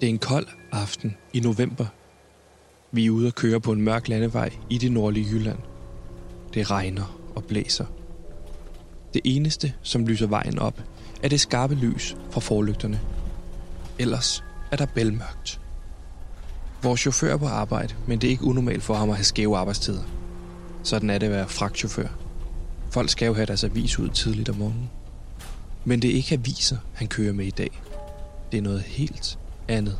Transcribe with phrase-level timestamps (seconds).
[0.00, 1.86] Det er en kold aften i november.
[2.92, 5.58] Vi er ude at køre på en mørk landevej i det nordlige Jylland.
[6.54, 7.86] Det regner og blæser.
[9.14, 10.82] Det eneste, som lyser vejen op,
[11.22, 13.00] er det skarpe lys fra forlygterne.
[13.98, 15.60] Ellers er der bælmørkt.
[16.82, 19.56] Vores chauffør er på arbejde, men det er ikke unormalt for ham at have skæve
[19.56, 20.02] arbejdstider.
[20.82, 22.08] Sådan er det at være fragtchauffør.
[22.90, 24.90] Folk skal jo have deres avis ud tidligt om morgenen.
[25.84, 27.80] Men det er ikke aviser, han kører med i dag.
[28.52, 29.98] Det er noget helt andet.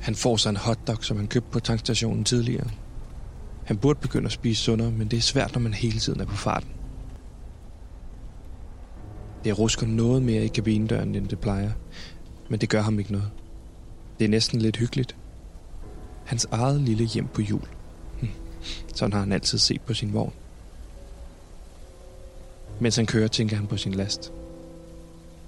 [0.00, 2.70] Han får sig en hotdog, som han købte på tankstationen tidligere.
[3.64, 6.24] Han burde begynde at spise sundere, men det er svært, når man hele tiden er
[6.24, 6.68] på farten.
[9.44, 11.70] Det rusker noget mere i kabinedøren, end det plejer,
[12.48, 13.30] men det gør ham ikke noget.
[14.18, 15.16] Det er næsten lidt hyggeligt.
[16.24, 17.68] Hans eget lille hjem på jul.
[18.20, 18.28] Hm.
[18.94, 20.32] Sådan har han altid set på sin vogn.
[22.80, 24.32] Mens han kører, tænker han på sin last.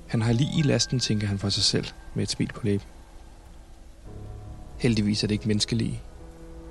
[0.06, 2.86] Han har lige i lasten, tænker han for sig selv, med et smil på læben.
[4.78, 6.00] Heldigvis er det ikke menneskelige.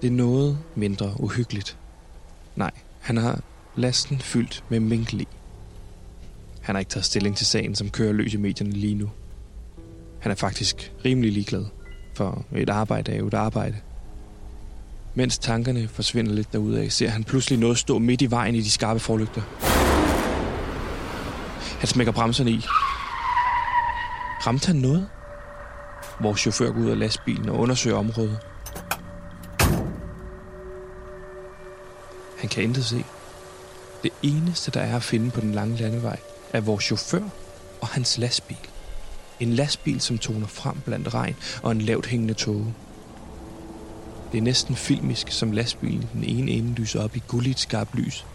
[0.01, 1.77] Det er noget mindre uhyggeligt.
[2.55, 3.39] Nej, han har
[3.75, 5.27] lasten fyldt med minkel i.
[6.61, 9.09] Han har ikke taget stilling til sagen, som kører løs i medierne lige nu.
[10.19, 11.65] Han er faktisk rimelig ligeglad,
[12.15, 13.75] for et arbejde er jo et arbejde.
[15.15, 18.71] Mens tankerne forsvinder lidt derudad, ser han pludselig noget stå midt i vejen i de
[18.71, 19.41] skarpe forlygter.
[21.79, 22.61] Han smækker bremserne i.
[24.47, 25.07] Ramte han noget?
[26.21, 28.39] Vores chauffør går ud af lastbilen og undersøger området.
[32.37, 33.05] Han kan intet se.
[34.03, 36.19] Det eneste, der er at finde på den lange landevej,
[36.53, 37.23] er vores chauffør
[37.81, 38.57] og hans lastbil.
[39.39, 42.73] En lastbil, som toner frem blandt regn og en lavt hængende tåge.
[44.31, 47.95] Det er næsten filmisk, som lastbilen i den ene ende lyser op i gulligt skarpt
[47.95, 48.25] lys,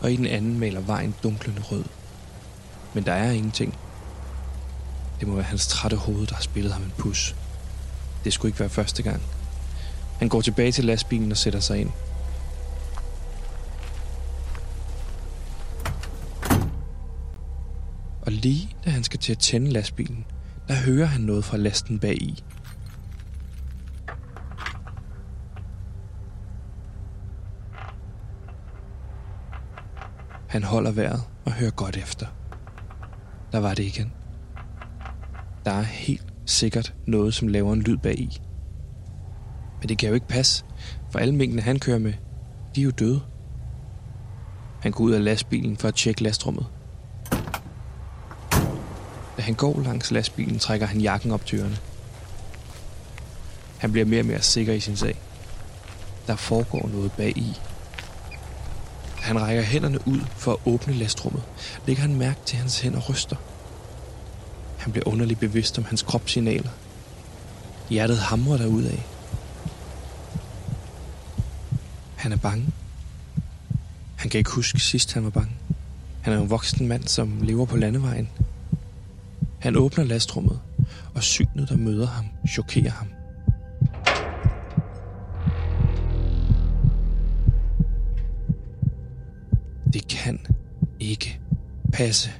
[0.00, 1.84] og i den anden maler vejen dunklende rød.
[2.94, 3.74] Men der er ingenting.
[5.20, 7.36] Det må være hans trætte hoved, der har spillet ham en pus.
[8.24, 9.22] Det skulle ikke være første gang.
[10.18, 11.90] Han går tilbage til lastbilen og sætter sig ind.
[18.22, 20.24] Og lige da han skal til at tænde lastbilen,
[20.68, 22.44] der hører han noget fra lasten bag i.
[30.48, 32.26] Han holder vejret og hører godt efter.
[33.52, 34.15] Der var det igen.
[35.66, 38.40] Der er helt sikkert noget, som laver en lyd bag i.
[39.80, 40.64] Men det kan jo ikke passe,
[41.10, 42.12] for alle mængdene, han kører med,
[42.74, 43.20] de er jo døde.
[44.80, 46.66] Han går ud af lastbilen for at tjekke lastrummet.
[49.36, 51.76] Da han går langs lastbilen, trækker han jakken op til ørerne.
[53.78, 55.16] Han bliver mere og mere sikker i sin sag.
[56.26, 57.56] Der foregår noget bag i.
[59.16, 61.42] Da han rækker hænderne ud for at åbne lastrummet,
[61.86, 63.36] lægger han mærke til, at hans hænder ryster.
[64.86, 66.70] Han bliver underligt bevidst om hans kropssignaler.
[67.90, 69.06] Hjertet hamrer af.
[72.16, 72.66] Han er bange.
[74.16, 75.52] Han kan ikke huske sidst, han var bange.
[76.20, 78.28] Han er en voksen mand, som lever på landevejen.
[79.58, 80.60] Han åbner lastrummet,
[81.14, 83.08] og synet, der møder ham, chokerer ham.
[89.92, 90.46] Det kan
[91.00, 91.40] ikke
[91.92, 92.30] passe.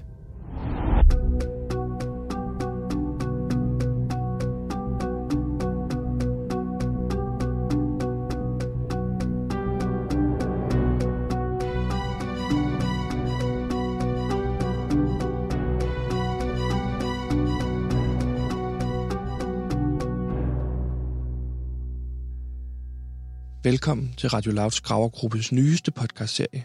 [23.67, 26.65] Velkommen til Radio Louds Gravergruppes nyeste podcastserie,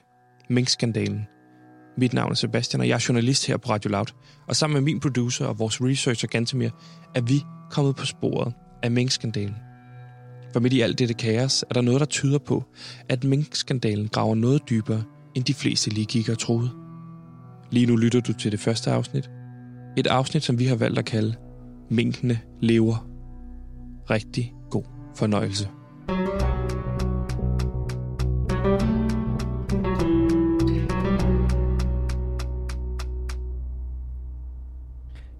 [0.50, 1.28] Minkskandalen.
[1.97, 4.06] Mit navn er Sebastian, og jeg er journalist her på Radio Loud.
[4.47, 6.69] Og sammen med min producer og vores researcher Gantemir,
[7.16, 8.53] er vi kommet på sporet
[8.84, 9.56] af minkskandalen.
[10.53, 12.63] For midt i alt dette kaos er der noget, der tyder på,
[13.09, 15.03] at minkskandalen graver noget dybere,
[15.35, 16.69] end de fleste lige kigger og troede.
[17.72, 19.29] Lige nu lytter du til det første afsnit.
[19.97, 21.35] Et afsnit, som vi har valgt at kalde
[21.90, 23.08] Minkene lever.
[24.09, 24.84] Rigtig god
[25.16, 25.67] fornøjelse.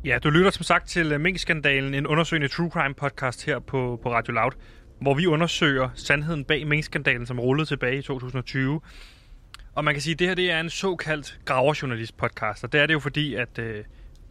[0.06, 4.00] Ja, du lytter som sagt til Minkskandalen, Mink-skandalen, en undersøgende true crime podcast her på,
[4.04, 4.52] på Radio Loud,
[5.02, 8.82] hvor vi undersøger sandheden bag Mink-skandalen, som rullede tilbage i 2020.
[9.76, 12.82] Og man kan sige, at det her det er en såkaldt graverjournalist podcast, og det
[12.82, 13.84] er det jo fordi, at øh,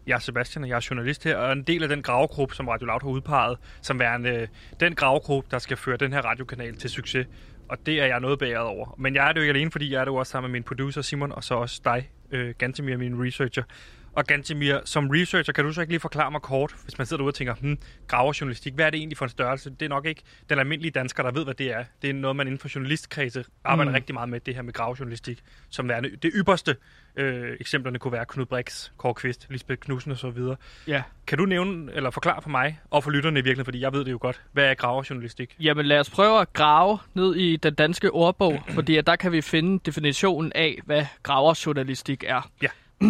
[0.07, 2.69] jeg er Sebastian, og jeg er journalist her, og en del af den gravegruppe, som
[2.69, 4.49] Radio Loud har udpeget, som værende øh,
[4.81, 7.27] den gravegruppe, der skal føre den her radiokanal til succes.
[7.69, 8.95] Og det er jeg noget bæret over.
[8.99, 10.59] Men jeg er det jo ikke alene, fordi jeg er det jo også sammen med
[10.59, 13.63] min producer Simon, og så også dig, øh, Gantemir, min researcher.
[14.13, 17.19] Og Gantemir, som researcher, kan du så ikke lige forklare mig kort, hvis man sidder
[17.19, 19.71] derude og tænker, hmm, graverjournalistik, hvad er det egentlig for en størrelse?
[19.71, 21.85] Det er nok ikke den almindelige dansker, der ved, hvad det er.
[22.03, 23.95] Det er noget, man inden for journalistkredse arbejder mm.
[23.95, 26.77] rigtig meget med, det her med graverjournalistik, som værende det ypperste.
[27.17, 30.57] Øh, eksemplerne kunne være Knud Brix, Kåre Kvist, Lisbeth Knudsen og så videre.
[30.87, 31.03] Ja.
[31.27, 34.05] Kan du nævne, eller forklare for mig, og for lytterne i virkeligheden, fordi jeg ved
[34.05, 35.57] det jo godt, hvad er graverjournalistik?
[35.61, 39.41] Jamen lad os prøve at grave ned i den danske ordbog, fordi der kan vi
[39.41, 42.51] finde definitionen af, hvad graverjournalistik er.
[42.63, 42.69] Ja.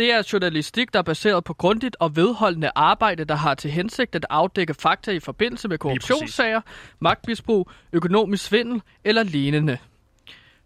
[0.00, 4.14] Det er journalistik, der er baseret på grundigt og vedholdende arbejde, der har til hensigt
[4.14, 6.60] at afdække fakta i forbindelse med korruptionssager,
[7.00, 9.78] magtmisbrug, økonomisk svindel eller lignende.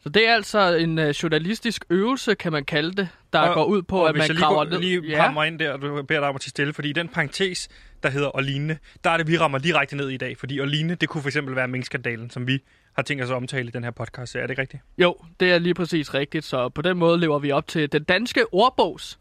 [0.03, 3.65] Så det er altså en uh, journalistisk øvelse, kan man kalde det, der Og- går
[3.65, 4.81] ud på, og at man graver ned.
[4.81, 5.43] lige ja.
[5.43, 7.69] ind der, og du beder dig om at til stille, fordi den parentes,
[8.03, 10.39] der hedder og lignende, der er det, vi rammer direkte ned i dag.
[10.39, 12.59] Fordi og lignende, det kunne for eksempel være minkskandalen, som vi
[12.93, 14.37] har tænkt os at omtale i den her podcast.
[14.37, 14.83] Er det ikke rigtigt?
[14.99, 18.05] Jo, det er lige præcis rigtigt, så på den måde lever vi op til den
[18.05, 19.19] danske ordbogs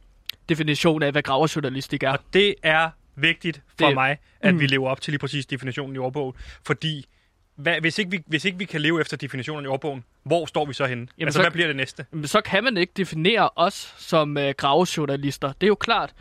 [0.49, 2.11] definition af, hvad graverjournalistik er.
[2.11, 4.59] Og det er vigtigt for Det- mig, at Mm.
[4.59, 6.33] vi lever op til lige præcis definitionen i ordbogen.
[6.65, 7.05] Fordi
[7.55, 10.65] hvad, hvis, ikke vi, hvis ikke vi kan leve efter definitionen i ordbogen, hvor står
[10.65, 11.07] vi så henne?
[11.17, 12.05] Jamen, altså, så- hvad bliver det næste?
[12.11, 15.47] Men så kan man ikke definere os som øh, gravejournalister.
[15.53, 16.13] Det er jo klart.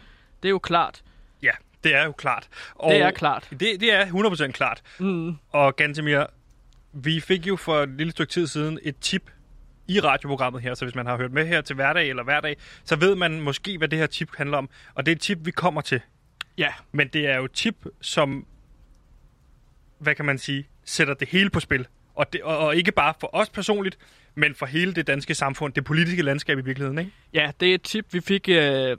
[0.42, 1.02] Det er jo klart.
[1.42, 1.50] Ja,
[1.84, 2.48] det er jo klart.
[2.74, 3.48] Og Det er klart.
[3.50, 4.82] Det, det er 100% klart.
[4.98, 5.36] Mm.
[5.50, 6.24] Og Gantemir,
[6.92, 9.30] vi fik jo for et lille stykke tid siden et tip
[9.92, 12.96] i radioprogrammet her, så hvis man har hørt med her til hverdag eller hverdag, så
[12.96, 14.68] ved man måske, hvad det her tip handler om.
[14.94, 16.00] Og det er et tip, vi kommer til.
[16.58, 18.46] Ja, Men det er jo et tip, som,
[19.98, 21.86] hvad kan man sige, sætter det hele på spil.
[22.14, 23.98] Og, det, og, og ikke bare for os personligt,
[24.34, 27.10] men for hele det danske samfund, det politiske landskab i virkeligheden, ikke?
[27.34, 28.96] ja det er et tip, vi fik, øh,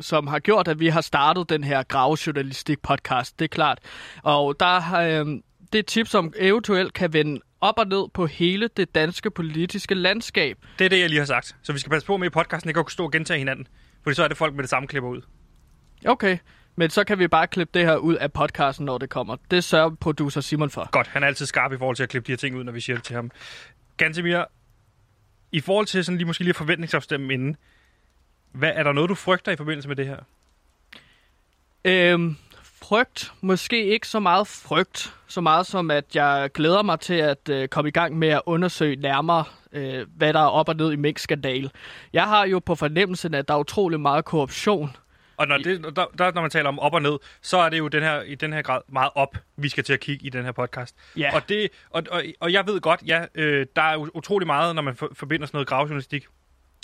[0.00, 3.38] som har gjort, at vi har startet den her gravejournalistik podcast.
[3.38, 3.78] Det er klart.
[4.22, 5.26] Og der øh,
[5.72, 9.30] det er et tip, som eventuelt kan vende op og ned på hele det danske
[9.30, 10.58] politiske landskab.
[10.78, 11.56] Det er det, jeg lige har sagt.
[11.62, 13.66] Så vi skal passe på med i podcasten ikke at kunne stå og gentage hinanden.
[14.02, 15.22] Fordi så er det folk med det samme klipper ud.
[16.06, 16.38] Okay,
[16.76, 19.36] men så kan vi bare klippe det her ud af podcasten, når det kommer.
[19.50, 20.88] Det sørger producer Simon for.
[20.90, 22.72] Godt, han er altid skarp i forhold til at klippe de her ting ud, når
[22.72, 23.30] vi siger det til ham.
[23.96, 24.44] Gantemir,
[25.52, 27.56] i forhold til sådan lige måske lige at forventningsafstemme inden,
[28.52, 30.18] hvad, er der noget, du frygter i forbindelse med det her?
[31.84, 32.36] Øhm,
[32.82, 33.32] frygt.
[33.40, 37.68] Måske ikke så meget frygt, så meget som at jeg glæder mig til at øh,
[37.68, 40.96] komme i gang med at undersøge nærmere, øh, hvad der er op og ned i
[40.96, 41.70] Mink-skandal.
[42.12, 44.96] Jeg har jo på fornemmelsen, at der er utrolig meget korruption.
[45.36, 47.78] Og når, det, der, der, når man taler om op og ned, så er det
[47.78, 50.30] jo den her, i den her grad meget op, vi skal til at kigge i
[50.30, 50.96] den her podcast.
[51.16, 51.34] Ja.
[51.34, 54.82] Og, det, og, og, og jeg ved godt, ja, øh, der er utrolig meget, når
[54.82, 56.26] man for, forbinder sådan noget gravjournalistik,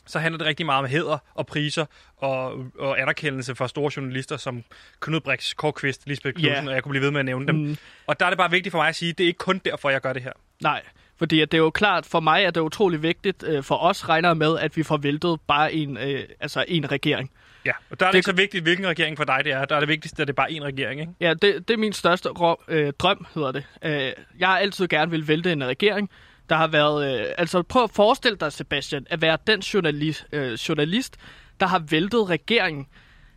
[0.06, 4.36] så handler det rigtig meget om hæder og priser og, og anerkendelse for store journalister
[4.36, 4.64] som
[5.00, 6.68] Knud Brix, Kåre Kvist, Lisbeth Knudsen, Ja.
[6.68, 7.54] og jeg kunne blive ved med at nævne dem.
[7.56, 7.76] Mm.
[8.06, 9.60] Og der er det bare vigtigt for mig at sige, at det er ikke kun
[9.64, 10.32] derfor, jeg gør det her.
[10.62, 10.82] Nej,
[11.18, 14.08] fordi at det er jo klart, for mig er det utrolig vigtigt, øh, for os
[14.08, 17.30] regner med, at vi får væltet bare en, øh, altså en regering.
[17.64, 19.64] Ja, og der er det, Det- ikke så vigtigt, hvilken regering for dig det er.
[19.64, 21.12] Der er det vigtigste, at det er bare én regering, ikke?
[21.20, 23.64] Ja, det, det er min største rå, øh, drøm, hedder det.
[23.84, 26.10] Øh, jeg har altid gerne vil vælte en regering.
[26.48, 27.20] Der har været...
[27.20, 31.16] Øh, altså, prøv at forestille dig, Sebastian, at være den journalist, øh, journalist
[31.60, 32.86] der har væltet regeringen.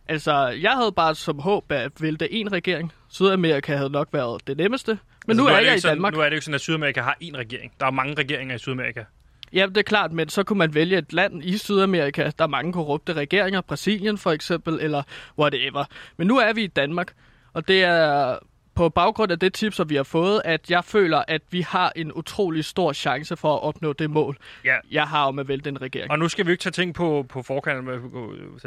[0.08, 2.92] Altså, jeg havde bare som håb at vælte en regering.
[3.08, 4.90] Sydamerika havde nok været det nemmeste.
[5.26, 6.14] Men Altså, nu, er det jeg i sådan, Danmark.
[6.14, 7.72] Nu er det jo ikke sådan, at Sydamerika har én regering.
[7.80, 9.04] Der er mange regeringer i Sydamerika.
[9.52, 12.30] Ja, det er klart, men så kunne man vælge et land i Sydamerika.
[12.38, 15.02] Der er mange korrupte regeringer, Brasilien for eksempel, eller
[15.38, 15.84] whatever.
[16.16, 17.12] Men nu er vi i Danmark,
[17.52, 18.38] og det er
[18.76, 21.92] på baggrund af det tip, som vi har fået, at jeg føler, at vi har
[21.96, 24.76] en utrolig stor chance for at opnå det mål, Ja.
[24.90, 26.10] jeg har om at vælte en regering.
[26.10, 27.88] Og nu skal vi ikke tage ting på, på forkant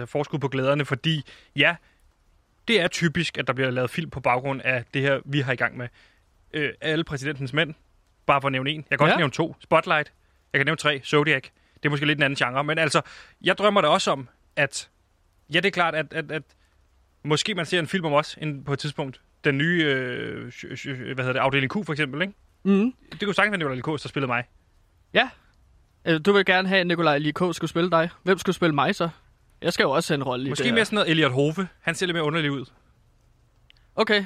[0.10, 1.22] forskud på glæderne, fordi
[1.56, 1.76] ja,
[2.68, 5.54] det er typisk, at der bliver lavet film på baggrund af det her, vi har
[5.54, 5.88] i gang med.
[6.54, 7.74] Øh, alle præsidentens mænd,
[8.26, 8.86] bare for at nævne en.
[8.90, 9.18] Jeg kan også Ja.
[9.18, 9.56] nævne to.
[9.60, 10.14] Spotlight.
[10.54, 11.02] Jeg kan nævne tre.
[11.06, 11.44] Zodiac.
[11.74, 12.64] Det er måske lidt en anden genre.
[12.64, 13.02] Men altså,
[13.42, 14.90] jeg drømmer da også om, at...
[15.54, 16.44] Ja, det er klart, at, at, at
[17.24, 19.22] måske man ser en film om os en, på et tidspunkt.
[19.44, 22.34] Den nye, øh, hvad hedder det, afdeling Q for eksempel, ikke?
[22.64, 22.94] Mm.
[23.12, 24.44] Det kunne sagtens være Nicolai Likos, der spillede mig.
[25.14, 25.30] Ja.
[26.06, 28.10] Øh, Du vil gerne have, at Nikolaj Likå skulle spille dig.
[28.24, 29.10] Hvem skulle spille mig så?
[29.62, 31.68] Jeg skal jo også have en rolle i Måske det mere sådan noget Elliot Hove.
[31.82, 32.66] Han ser lidt mere underlig ud.
[33.96, 34.26] Okay.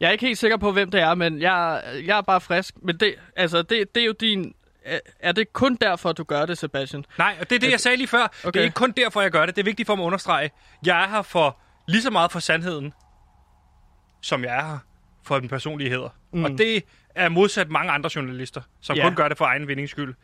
[0.00, 2.74] Jeg er ikke helt sikker på, hvem det er, men jeg, jeg er bare frisk.
[2.82, 4.54] Men det, altså, det, det er jo din...
[5.20, 7.04] er- det kun derfor, du gør det, Sebastian?
[7.18, 8.22] Nej, og det er det, jeg sagde lige før.
[8.24, 8.50] Okay.
[8.52, 9.56] Det er ikke kun derfor, jeg gør det.
[9.56, 10.50] Det er vigtigt for mig at understrege.
[10.86, 12.92] Jeg er her for lige så meget for sandheden,
[14.20, 14.78] som jeg er her
[15.24, 16.08] for den personlige heder.
[16.32, 16.44] Mm.
[16.44, 16.82] Og det
[17.14, 19.02] er modsat mange andre journalister, som Ja.
[19.02, 20.14] kun gør det for egen vindings skyld.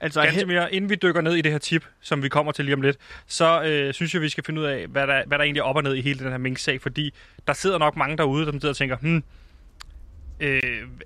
[0.00, 2.64] Altså, Ganske mere, inden vi dykker ned i det her tip, som vi kommer til
[2.64, 2.96] lige om lidt,
[3.26, 5.64] så øh, synes jeg, vi skal finde ud af, hvad der, hvad der egentlig er
[5.64, 7.14] op og ned i hele den her Mink-sag, fordi
[7.46, 9.22] der sidder nok mange derude, der sidder og tænker, hmm,
[10.40, 10.60] øh,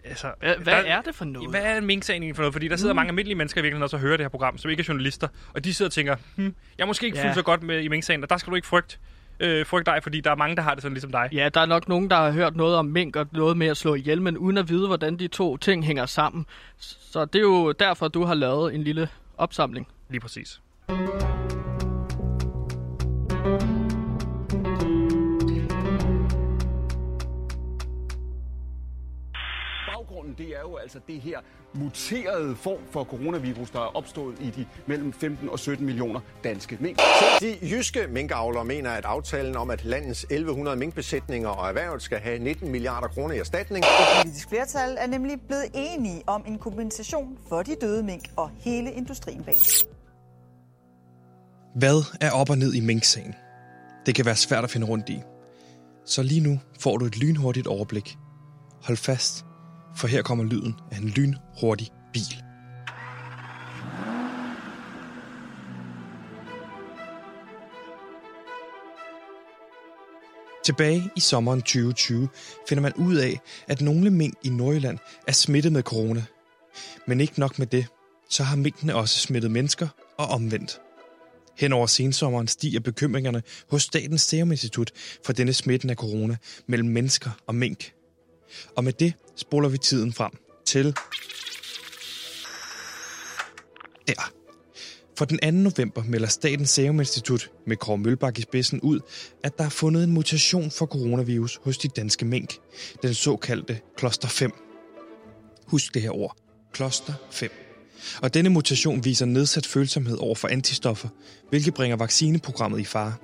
[0.05, 1.51] altså, Hvad, hvad der, er det for noget?
[1.51, 2.55] hvad er en mink-sagen egentlig for noget?
[2.55, 2.97] Fordi der sidder mm.
[2.97, 5.29] mange almindelige mennesker i virkeligheden også og hører det her program, som ikke er journalister,
[5.55, 7.25] og de sidder og tænker, hmm, jeg er måske ikke Ja.
[7.25, 8.97] fuldt så godt med i mink-sagen, og der skal du ikke frygte.
[9.41, 11.29] Øh, frygt dig, fordi der er mange, der har det sådan ligesom dig.
[11.33, 13.77] Ja, der er nok nogen, der har hørt noget om mink og noget med at
[13.77, 16.47] slå ihjel, men uden at vide, hvordan de to ting hænger sammen.
[16.79, 19.89] Så det er jo derfor, du har lavet en lille opsamling.
[20.09, 20.61] Lige præcis.
[30.39, 31.39] Det er jo altså det her
[31.75, 36.79] muterede form for coronavirus, der er opstået i de mellem 15 og 17 millioner danske
[36.81, 36.99] mink.
[37.41, 42.39] De jyske minkavlere mener, at aftalen om, at landets 1100 minkbesætninger og erhvervet skal have
[42.39, 43.85] 19 milliarder kroner i erstatning.
[43.85, 48.51] Et politisk flertal er nemlig blevet enige om en kompensation for de døde mink og
[48.59, 49.57] hele industrien bag.
[51.75, 53.35] Hvad er op og ned i minksagen?
[54.07, 55.23] Det kan være svært at finde rundt i.
[56.05, 58.17] Så lige nu får du et lynhurtigt overblik.
[58.83, 59.45] Hold fast,
[59.99, 62.43] for her kommer lyden af en lynhurtig bil.
[70.65, 72.29] Tilbage i sommeren 2020
[72.69, 76.25] finder man ud af, at nogle mink i Nordjylland er smittet med corona.
[77.07, 77.87] Men ikke nok med det,
[78.31, 79.89] så har minkene også smittet mennesker
[80.19, 80.81] og omvendt.
[81.57, 84.91] Hen over sensommeren stiger bekymringerne hos Statens Serum Institut
[85.25, 86.37] for denne smitten af corona
[86.67, 87.93] mellem mennesker og mink.
[88.77, 90.31] Og med det spoler vi tiden frem
[90.67, 90.95] til...
[94.07, 94.33] Der.
[95.19, 95.51] For den 2.
[95.51, 99.01] november melder Statens Serum Institut med Kåre Mølbak i spidsen ud,
[99.45, 102.59] at der er fundet en mutation for coronavirus hos de danske mink,
[103.03, 104.53] den såkaldte kloster 5.
[105.67, 106.37] Husk det her ord.
[106.73, 107.51] Kloster 5.
[108.23, 111.09] Og denne mutation viser nedsat følsomhed over for antistoffer,
[111.51, 113.15] hvilket bringer vaccineprogrammet i fare.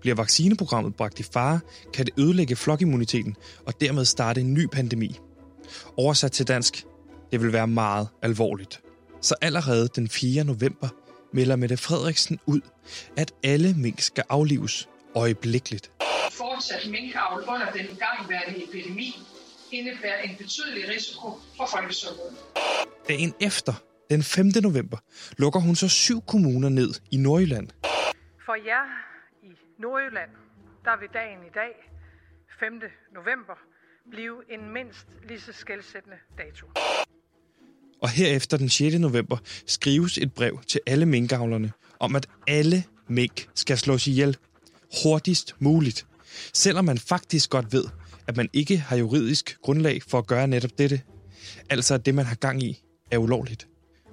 [0.00, 1.60] Bliver vaccineprogrammet bragt i fare,
[1.94, 5.18] kan det ødelægge flokimmuniteten og dermed starte en ny pandemi.
[5.96, 6.84] Oversat til dansk,
[7.32, 8.82] det vil være meget alvorligt.
[9.20, 10.44] Så allerede den 4.
[10.44, 10.88] november
[11.32, 12.60] melder Mette Frederiksen ud,
[13.16, 15.92] at alle mink skal aflives øjeblikkeligt.
[16.30, 19.16] Fortsat minkavl under den gangværende epidemi
[19.72, 22.36] indebærer en betydelig risiko for folkesundheden.
[23.08, 23.72] Dagen efter,
[24.10, 24.46] den 5.
[24.62, 24.98] november,
[25.38, 27.68] lukker hun så syv kommuner ned i Nordjylland.
[28.46, 28.84] For jer
[29.42, 30.30] i Nordjylland,
[30.84, 31.72] der vil dagen i dag,
[32.60, 32.72] 5.
[33.18, 33.56] november,
[34.10, 36.66] blive en mindst lige så skældsættende dato.
[38.02, 38.98] Og herefter den 6.
[38.98, 44.36] november skrives et brev til alle minkavlerne om, at alle mink skal slås ihjel
[45.02, 46.06] hurtigst muligt.
[46.52, 47.84] Selvom man faktisk godt ved,
[48.26, 51.00] at man ikke har juridisk grundlag for at gøre netop dette.
[51.70, 53.68] Altså at det, man har gang i, er ulovligt.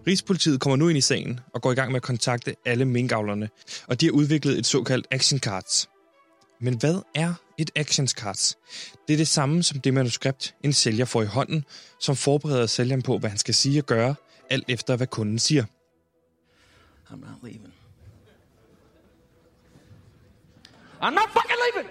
[0.08, 3.50] Rigspolitiet kommer nu ind i sagen og går i gang med at kontakte alle minkavlerne,
[3.88, 5.90] og de har udviklet et såkaldt action cards.
[6.62, 8.58] Men hvad er et action cards?
[9.08, 11.66] Det er det samme som det manuskript, en sælger får i hånden,
[12.00, 14.16] som forbereder sælgeren på, hvad han skal sige og gøre,
[14.50, 15.64] alt efter hvad kunden siger.
[17.10, 17.74] I'm not leaving.
[21.02, 21.90] I'm not fucking leaving!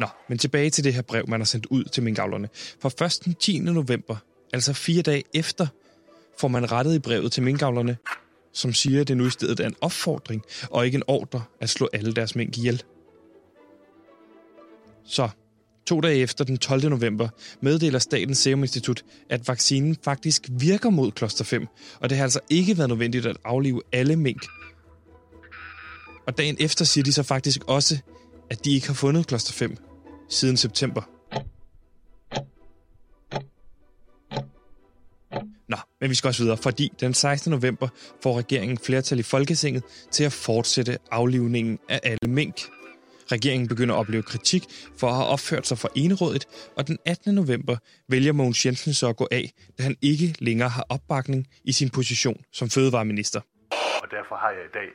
[0.00, 2.48] Nå, men tilbage til det her brev, man har sendt ud til minkavlerne.
[2.80, 3.58] For først den 10.
[3.58, 4.16] november,
[4.52, 5.66] altså fire dage efter,
[6.40, 7.96] får man rettet i brevet til minkavlerne,
[8.54, 11.70] som siger, at det nu i stedet er en opfordring og ikke en ordre at
[11.70, 12.82] slå alle deres mink ihjel.
[15.04, 15.28] Så,
[15.86, 16.90] to dage efter den 12.
[16.90, 17.28] november,
[17.60, 21.66] meddeler Statens Serum Institut, at vaccinen faktisk virker mod kloster 5,
[22.00, 24.46] og det har altså ikke været nødvendigt at aflive alle mink.
[26.26, 27.98] Og dagen efter siger de så faktisk også,
[28.50, 29.76] at de ikke har fundet kloster 5
[30.28, 31.13] siden september.
[36.04, 37.50] Men vi skal også videre, fordi den 16.
[37.50, 37.88] november
[38.22, 42.56] får regeringen flertal i Folketinget til at fortsætte aflivningen af alle mink.
[43.32, 44.62] Regeringen begynder at opleve kritik
[44.98, 46.46] for at have opført sig for enerådigt,
[46.76, 47.34] og den 18.
[47.34, 47.76] november
[48.08, 51.90] vælger Mogens Jensen så at gå af, da han ikke længere har opbakning i sin
[51.90, 53.40] position som fødevareminister.
[54.02, 54.90] Og derfor har jeg i dag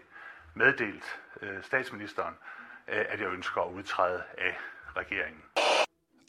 [0.56, 1.06] meddelt
[1.42, 2.34] øh, statsministeren,
[2.94, 4.54] øh, at jeg ønsker at udtræde af
[4.98, 5.42] regeringen.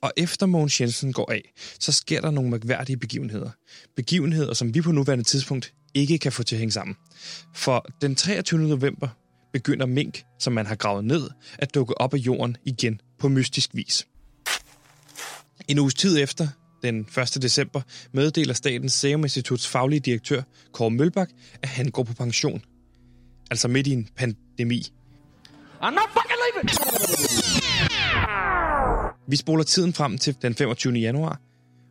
[0.02, 3.50] Og efter Mogens Jensen går af, så sker der nogle mærkværdige begivenheder.
[3.96, 6.96] Begivenheder, som vi på nuværende tidspunkt ikke kan få til at hænge sammen.
[7.54, 8.60] For den 23.
[8.60, 9.08] november
[9.52, 13.70] begynder mink, som man har gravet ned, at dukke op af jorden igen på mystisk
[13.74, 14.06] vis.
[15.68, 16.48] En uges tid efter,
[16.82, 17.38] den 1.
[17.42, 17.80] december,
[18.12, 20.42] meddeler Statens Serum Instituts faglige direktør,
[20.72, 21.30] Kåre Mølbak,
[21.62, 22.62] at han går på pension.
[23.50, 24.92] Altså midt i en pandemi.
[25.82, 26.70] I'm not fucking leaving!
[29.30, 30.92] Vi spoler tiden frem til den 25.
[30.92, 31.40] januar,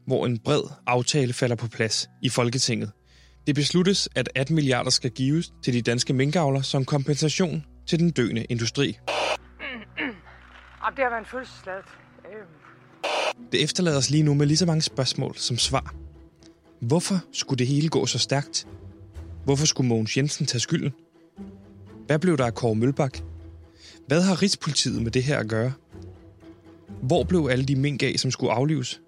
[0.07, 2.91] hvor en bred aftale falder på plads i Folketinget.
[3.47, 8.11] Det besluttes, at 18 milliarder skal gives til de danske minkavler som kompensation til den
[8.11, 8.85] døende industri.
[9.99, 11.85] Jamen, det har været en følelsesladet.
[12.25, 15.95] Øh, Det efterlader os lige nu med lige så mange spørgsmål som svar.
[16.81, 18.67] Hvorfor skulle det hele gå så stærkt?
[19.45, 20.93] Hvorfor skulle Mogens Jensen tage skylden?
[22.05, 23.17] Hvad blev der af Kåre Mølbak?
[24.07, 25.73] Hvad har Rigspolitiet med det her at gøre?
[27.01, 29.01] Hvor blev alle de mink af, som skulle aflives?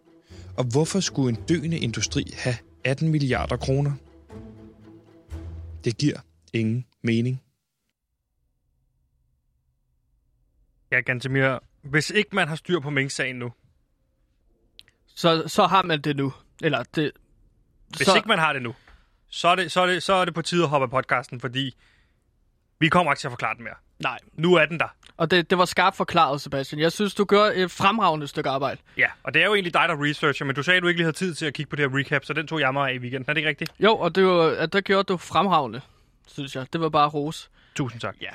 [0.57, 3.91] Og hvorfor skulle en døende industri have 18 milliarder kroner?
[5.83, 6.17] Det giver
[6.53, 7.41] ingen mening.
[10.91, 13.51] Ja, Gantemir, hvis ikke man har styr på Mink-sagen nu,
[15.15, 16.33] Så, så har man det nu.
[16.63, 17.11] Eller det...
[17.87, 18.75] hvis så, ikke man har det nu,
[19.29, 21.39] så er det, så er det, så er det på tide at hoppe af podcasten,
[21.39, 21.75] fordi
[22.79, 23.75] vi kommer ikke til at forklare den mere.
[24.03, 24.19] Nej.
[24.33, 24.87] Nu er den der.
[25.17, 26.81] Og det, det var skarpt forklaret, Sebastian.
[26.81, 28.81] Jeg synes, du gør et fremragende stykke arbejde.
[28.97, 30.97] Ja, og det er jo egentlig dig, der researcher, men du sagde, at du ikke
[30.97, 32.89] lige havde tid til at kigge på det her recap, så den tog jeg mig
[32.89, 33.29] af i weekenden.
[33.29, 33.71] Er det ikke rigtigt?
[33.79, 35.81] Jo, og det var, at der gjorde du fremragende,
[36.27, 36.65] synes jeg.
[36.73, 37.49] Det var bare ros.
[37.75, 38.15] Tusind tak.
[38.21, 38.31] Ja.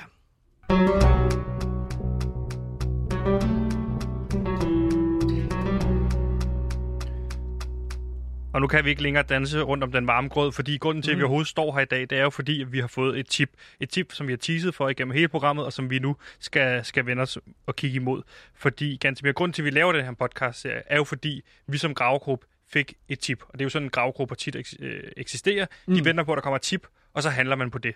[8.53, 11.11] Og nu kan vi ikke længere danse rundt om den varme grød, fordi grunden til,
[11.11, 11.23] at vi Mhm.
[11.25, 13.49] overhovedet står her i dag, det er jo fordi, at vi har fået et tip.
[13.79, 16.85] Et tip, som vi har teaset for igennem hele programmet, og som vi nu skal,
[16.85, 18.21] skal vende os og kigge imod.
[18.55, 21.77] Fordi ganske mere grund til, at vi laver den her podcast er jo fordi, vi
[21.77, 23.43] som gravegruppe fik et tip.
[23.49, 25.65] Og det er jo sådan, en gravegruppe tit eks- øh, eksisterer.
[25.65, 26.05] De Mm.
[26.05, 27.95] venter på, at der kommer et tip, og så handler man på det.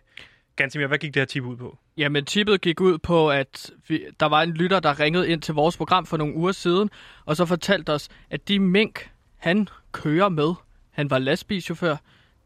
[0.56, 1.78] Ganske mere, hvad gik det her tip ud på?
[1.98, 5.54] Jamen, tippet gik ud på, at vi, der var en lytter, der ringede ind til
[5.54, 6.90] vores program for nogle uger siden,
[7.26, 10.54] og så fortalte os, at de mink, han kører med,
[10.92, 11.96] han var lastbilchauffør,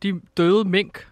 [0.04, 1.08] de døde mink,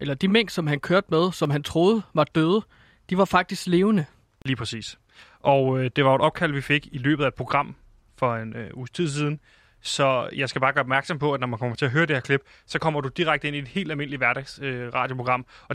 [0.00, 2.62] eller de mink, som han kørte med, som han troede var døde,
[3.10, 4.04] de var faktisk levende.
[4.44, 4.98] Lige præcis.
[5.40, 7.74] Og øh, det var et opkald, vi fik i løbet af et program
[8.16, 9.40] for en øh, uges tid siden.
[9.84, 12.16] Så jeg skal bare gøre opmærksom på, at når man kommer til at høre det
[12.16, 14.90] her klip, så kommer du direkte ind i et helt almindeligt hverdags øh.
[14.94, 15.08] Og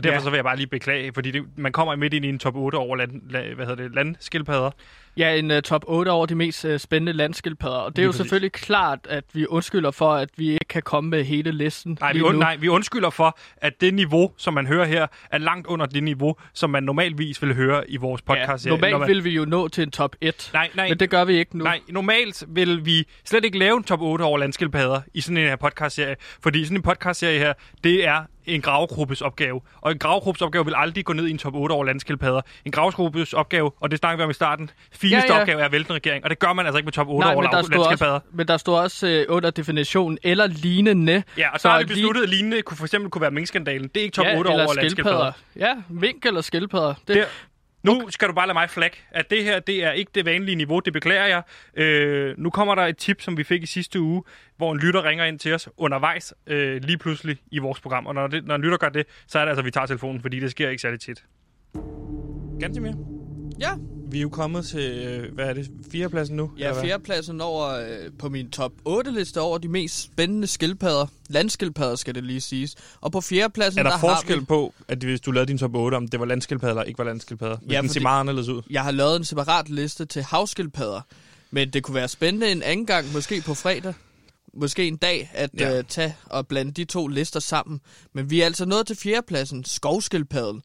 [0.04, 0.20] derfor Ja.
[0.20, 2.56] så vil jeg bare lige beklage, fordi det, man kommer midt ind i en top
[2.56, 4.70] 8 over land, la, hvad hedder det, landskildpadder.
[5.16, 8.04] Ja, en uh, top 8 over de mest uh, spændende landskildpadder, og det er Lige
[8.04, 8.18] jo præcis.
[8.18, 12.12] selvfølgelig klart, at vi undskylder for, at vi ikke kan komme med hele listen Nej
[12.12, 15.66] vi, und, nej, vi undskylder for, at det niveau, som man hører her, er langt
[15.66, 18.66] under det niveau, som man normalvis vil høre i vores podcast.
[18.66, 21.24] ja, normalt vil vi jo nå til en top 1, Nej, nej, men det gør
[21.24, 21.64] vi ikke nu.
[21.64, 25.46] Nej, normalt vil vi slet ikke lave en top 8 over landskildpadder i sådan en
[25.48, 27.52] her podcastserie, fordi sådan en podcastserie her,
[27.84, 29.60] det er en gravegruppes opgave.
[29.80, 32.40] Og en gravegruppes opgave vil aldrig gå ned i en top 8 over landskildpadder.
[32.64, 35.64] En gravegruppes opgave, og det snakker vi om i starten, fineste Ja, ja, opgave er
[35.64, 37.42] at vælte en regering, og det gør man altså ikke med top 8 Nej, over
[37.42, 38.14] men der, landskildpadder.
[38.14, 41.22] også, men der står også øh, under definitionen eller lignende.
[41.38, 43.88] Ja, og så, så har vi besluttet, at lignende kunne for eksempel kunne være minkskandalen.
[43.94, 45.32] Det er ikke top ja, 8 eller over landskildpadder.
[45.32, 45.68] skildpadder.
[45.68, 46.94] Ja, mink eller skildpadder.
[47.08, 47.24] Det, Der.
[47.82, 50.56] Nu skal du bare lade mig flag, at det her, det er ikke det vanlige
[50.56, 51.42] niveau, det beklager jeg.
[51.84, 54.22] Øh, nu kommer der et tip, som vi fik i sidste uge,
[54.56, 58.06] hvor en lytter ringer ind til os undervejs, øh, lige pludselig i vores program.
[58.06, 59.86] Og når, det, når en lytter gør det, så er det altså, at vi tager
[59.86, 61.24] telefonen, fordi det sker ikke særlig tit.
[62.60, 62.92] Gantemir,
[63.60, 63.70] Ja,
[64.12, 66.50] vi er jo kommet til, øh, hvad er det, fjerdepladsen nu?
[66.58, 67.86] ja fjerdepladsen over øh,
[68.18, 71.06] på min top 8-liste over de mest spændende skildpadder.
[71.28, 72.74] Landskildpadder skal det lige siges.
[73.00, 75.58] Og på fjerdepladsen, Er der, der forskel har vi, på, at hvis du lavede din
[75.58, 77.56] top 8, om det var landskildpadder eller ikke var landskildpadder?
[77.62, 78.62] Vil Ja, den se meget anderledes ud?
[78.70, 81.00] Jeg har lavet en separat liste til havskildpadder.
[81.50, 83.94] Men det kunne være spændende en anden gang, måske på fredag.
[84.54, 85.78] Måske en dag, at ja.
[85.78, 87.80] øh, tage og blande de to lister sammen.
[88.12, 90.62] Men vi er altså nået til fjerdepladsen, skovskildpadden.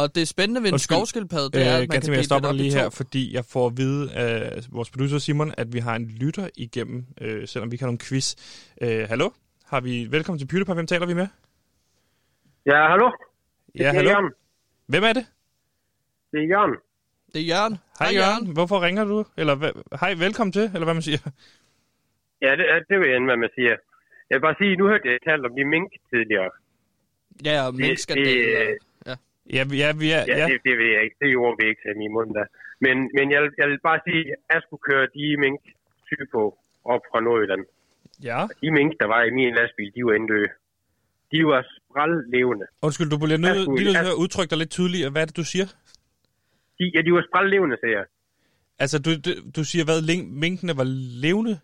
[0.00, 2.52] Og det spændende ved en skovskildpadde, det er, at man kan Ganske, dele jeg stopper
[2.52, 6.06] lige her, fordi jeg får at vide af vores producer Simon, at vi har en
[6.22, 8.26] lytter igennem, øh, selvom vi har nogen quiz.
[8.82, 9.28] Øh, hallo?
[9.72, 10.74] Har vi velkommen til PewDiePie.
[10.74, 11.26] Hvem taler vi med?
[12.66, 13.10] Ja, hallo?
[13.78, 14.10] Ja, er hallo.
[14.10, 14.32] Jørgen.
[14.86, 15.26] Hvem er det?
[16.32, 16.74] Det er Jørgen.
[17.34, 17.76] Det er Jørgen.
[17.98, 18.52] Hej Jørgen.
[18.52, 19.24] Hvorfor ringer du?
[19.36, 19.54] Eller
[20.00, 21.18] hej, velkommen til, eller hvad man siger.
[22.42, 23.74] Ja, det, det ved jeg ikke, hvad man siger.
[24.30, 26.50] Jeg vil bare sige, nu hørte jeg talt om de mink tidligere.
[27.44, 28.68] Ja, og Det- minkskandalen.
[28.68, 28.78] det-
[29.56, 29.62] Ja.
[29.80, 30.46] Ja, er, Ja, ja.
[30.50, 31.16] Det, det ved jeg ikke.
[31.20, 32.46] Det ord vil jeg ikke tage i min mund der.
[32.84, 35.60] Men, men jeg, jeg vil bare sige, at jeg skulle køre de mink
[36.34, 36.42] på
[36.84, 37.64] op fra Nordjylland.
[38.28, 38.40] ja.
[38.62, 40.50] De mink, der var i min lastbil, de var inddøde.
[41.32, 42.66] De var sprællevende.
[42.86, 45.10] Undskyld, du bliver nødt til at udtrykke dig lidt tydeligt.
[45.12, 45.66] Hvad er det, du siger?
[46.78, 48.06] De, ja, de var sprællevende, siger jeg.
[48.82, 49.10] Altså, du,
[49.56, 49.98] du, siger, hvad
[50.44, 50.88] minkene var
[51.24, 51.54] levende?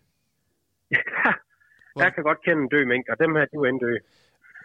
[2.03, 3.99] jeg kan godt kende en død mink, og dem her, de var inddøde.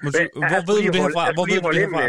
[0.03, 1.25] Jeg hvor skulle ved du det herfra?
[1.37, 2.05] Hvor skulle ved du det herfra?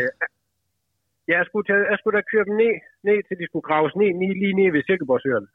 [1.32, 2.74] Ja, jeg skulle, tage, jeg skulle da køre dem ned,
[3.08, 5.46] ned til de skulle graves ned, lige, lige ned ved Silkeborgsøen.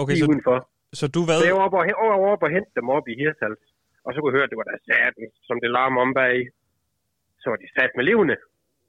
[0.00, 0.58] Okay, lige så, udenfor.
[1.00, 1.38] så du hvad?
[1.40, 3.62] Så jeg var oppe og, over, over op og hente dem op i Hirtals.
[4.04, 6.36] Og så kunne jeg høre, at det var der saten, som det larmer om bag.
[7.40, 8.36] Så var de sat med levende.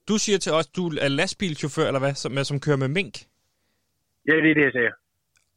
[0.09, 3.15] Du siger til os, du er lastbilchauffør, eller hvad, som, som kører med mink?
[4.27, 4.93] Ja, det er det, jeg siger.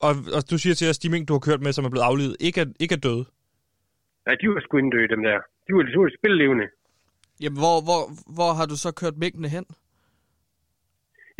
[0.07, 2.07] Og, og du siger til os, de mink, du har kørt med, som er blevet
[2.11, 3.25] aflivet, ikke er, ikke er døde?
[4.27, 5.39] Ja, de var sgu inddøde, dem der.
[5.67, 6.67] De var, de var spillelevende.
[7.43, 8.03] Jamen, hvor, hvor,
[8.37, 9.67] hvor har du så kørt minkene hen?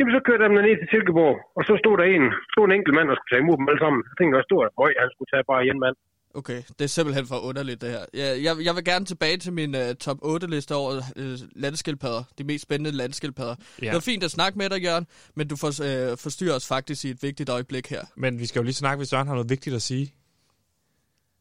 [0.01, 2.75] Jamen, så kørte jeg dem ned til Silkeborg, og så stod der en, stod en
[2.77, 3.99] enkelt mand, der skulle tage imod dem alle sammen.
[4.09, 5.95] Jeg tænkte, der stod der, høj, han skulle tage bare en mand.
[6.39, 8.03] Okay, det er simpelthen for underligt det her.
[8.21, 11.35] Jeg, jeg, jeg vil gerne tilbage til min uh, top 8 liste over uh,
[11.65, 12.23] landskildpadder.
[12.37, 13.55] De mest spændende landskildpadder.
[13.59, 13.85] Ja.
[13.85, 15.05] Det var fint at snakke med dig, Jørgen,
[15.37, 18.03] men du for, uh, forstyrrer os faktisk i et vigtigt øjeblik her.
[18.23, 20.05] Men vi skal jo lige snakke, hvis Søren har noget vigtigt at sige.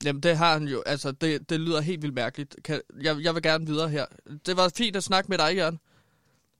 [0.04, 0.78] Jamen, det har han jo.
[0.92, 2.52] Altså, det, det lyder helt vildt mærkeligt.
[2.64, 4.06] Kan, jeg, jeg vil gerne videre her.
[4.46, 5.78] Det var fint at snakke med dig, Jørgen.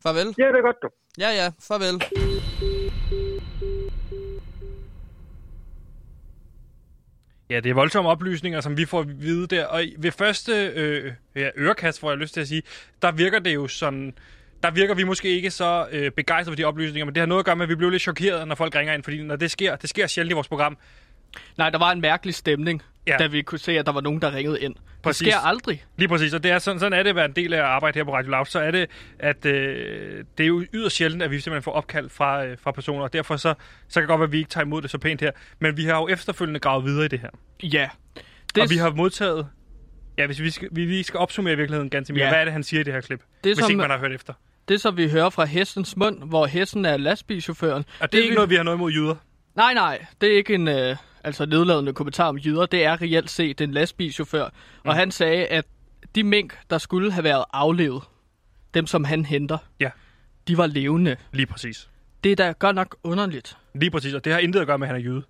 [0.03, 0.29] Farvel.
[0.39, 0.89] Ja, det er godt, du.
[1.19, 1.51] Ja, ja.
[1.61, 2.03] Farvel.
[7.51, 9.67] Ja, det er voldsomme oplysninger, som vi får at vide der.
[9.67, 12.63] Og ved første øh, ja, ørekast, får jeg lyst til at sige,
[13.03, 14.15] der virker det jo sådan...
[14.63, 17.39] Der virker vi måske ikke så øh, begejstrede for de oplysninger, men det har noget
[17.39, 19.51] at gøre med, at vi bliver lidt chokeret, når folk ringer ind, fordi når det
[19.51, 20.79] sker, det sker sjældent i vores program.
[21.59, 23.17] Nej, der var en mærkelig stemning, ja.
[23.17, 24.75] da vi kunne se, at der var nogen, der ringede ind.
[25.03, 25.25] Præcis.
[25.25, 25.85] Det sker aldrig.
[25.97, 27.99] Lige præcis, og det er sådan, sådan er det at være en del af arbejde
[27.99, 28.47] her på Radio Loud.
[28.47, 28.87] Så er det,
[29.19, 32.73] at øh, det er jo yderst sjældent, at vi simpelthen får opkald fra, øh, fra
[32.73, 33.55] personer, og derfor så,
[33.89, 35.31] så kan det godt være, at vi ikke tager imod det så pænt her.
[35.59, 37.31] Men vi har jo efterfølgende gravet videre i det her.
[37.63, 37.89] Ja.
[38.55, 38.63] Det...
[38.63, 39.47] Og vi har modtaget...
[40.19, 42.25] Ja, hvis vi, skal, vi skal opsummere i virkeligheden ganske mere.
[42.25, 42.31] Ja.
[42.31, 43.21] Hvad er det, han siger i det her klip?
[43.21, 44.33] Det, hvis som, ikke man har hørt efter.
[44.69, 47.85] Det, som vi hører fra hestens mund, hvor hesten er lastbilchaufføren.
[47.85, 48.35] Og det er det, ikke vi...
[48.35, 49.15] noget, vi har noget imod jyder?
[49.57, 50.07] Nej, nej.
[50.21, 50.69] Det er ikke en...
[50.69, 54.45] Øh altså nedladende kommentar om jyder, det er reelt set en lastbilchauffør.
[54.45, 54.89] Mm.
[54.89, 55.65] Og han sagde, at
[56.15, 58.03] de mink, der skulle have været aflevet,
[58.75, 59.91] dem som han henter, ja.
[60.49, 61.17] de var levende.
[61.33, 61.91] Lige præcis.
[62.25, 63.57] Det er da godt nok underligt.
[63.75, 65.23] Lige præcis, og det har intet at gøre med, at han er jyde.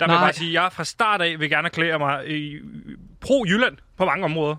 [0.00, 2.58] Der vil jeg bare sige, at jeg fra start af vil gerne erklære mig i
[3.20, 4.56] pro-Jylland på mange områder.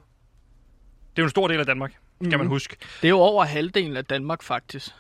[1.15, 2.39] Det er jo en stor del af Danmark, skal mm.
[2.39, 2.75] man huske.
[3.01, 4.91] Det er jo over halvdelen af Danmark faktisk,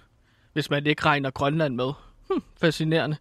[0.53, 1.91] hvis man ikke regner Grønland med.
[2.31, 3.17] Hmm, fascinerende.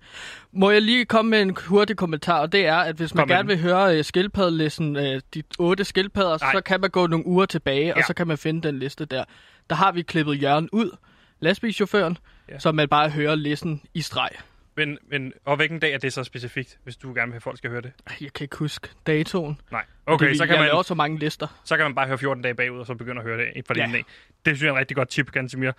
[0.53, 3.49] Må jeg lige komme med en hurtig kommentar, og det er, at hvis man gerne
[3.49, 5.03] vil høre uh, skildpaddelisten, uh,
[5.35, 6.53] de otte skildpadder, Nej.
[6.53, 7.97] så kan man gå nogle uger tilbage, ja.
[7.97, 9.25] og så kan man finde den liste der.
[9.71, 10.97] Der har vi klippet Jørgen ud,
[11.41, 12.19] lastbilchaufføren,
[12.49, 12.59] ja.
[12.59, 14.31] så man bare hører listen i streg.
[14.77, 17.43] Men, men og hvilken dag er det så specifikt, hvis du gerne vil have, at
[17.43, 17.93] folk skal høre det?
[18.21, 19.61] Jeg kan ikke huske datoen.
[19.71, 19.85] Nej.
[20.07, 20.69] Okay, det, så kan jeg man...
[20.69, 21.61] laver så mange lister.
[21.65, 23.75] Så kan man bare høre 14 dage bagud, og så begynde at høre det fra
[23.77, 23.85] ja.
[23.85, 24.05] din dag.
[24.45, 25.73] Det synes jeg er et rigtig godt tip, Gansimir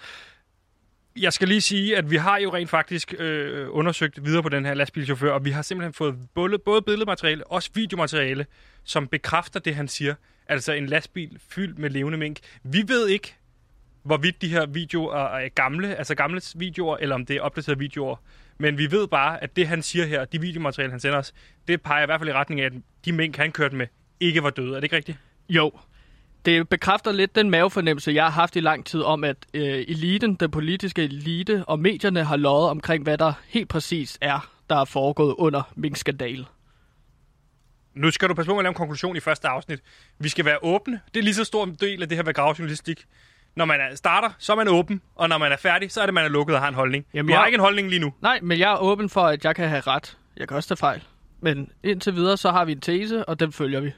[1.15, 4.65] jeg skal lige sige, at vi har jo rent faktisk øh, undersøgt videre på den
[4.65, 8.45] her lastbilchauffør, og vi har simpelthen fået både, både billedmateriale, også videomateriale,
[8.83, 10.15] som bekræfter det, han siger.
[10.47, 12.39] Altså en lastbil fyldt med levende mink.
[12.63, 13.35] Vi ved ikke,
[14.03, 18.15] hvorvidt de her videoer er gamle, altså gamle videoer, eller om det er opdaterede videoer.
[18.57, 21.33] Men vi ved bare, at det, han siger her, de videomateriale, han sender os,
[21.67, 22.73] det peger i hvert fald i retning af, at
[23.05, 23.87] de mink, han kørte med,
[24.19, 24.69] ikke var døde.
[24.69, 25.17] Er det ikke rigtigt?
[25.49, 25.71] Jo,
[26.45, 30.35] det bekræfter lidt den mavefornemmelse, jeg har haft i lang tid om, at øh, eliten,
[30.35, 34.85] den politiske elite og medierne har lovet omkring, hvad der helt præcis er, der er
[34.85, 36.45] foregået under minkskandal.
[37.93, 39.79] Nu skal du passe på med at lave en konklusion i første afsnit.
[40.19, 40.99] Vi skal være åbne.
[41.13, 43.05] Det er lige så stor en del af det her med gravjournalistik.
[43.55, 46.13] Når man starter, så er man åben, og når man er færdig, så er det,
[46.13, 47.05] man er lukket og har en holdning.
[47.13, 47.47] Jamen, du har jeg...
[47.47, 48.13] ikke en holdning lige nu.
[48.21, 50.17] Nej, men jeg er åben for, at jeg kan have ret.
[50.37, 51.03] Jeg kan også tage fejl.
[51.39, 53.91] Men indtil videre, så har vi en tese, og den følger vi.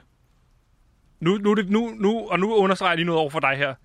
[1.24, 3.76] Nu, nu, nu, nu, og nu understreger jeg lige noget over for dig her.